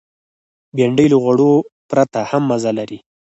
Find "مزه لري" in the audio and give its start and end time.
2.49-2.99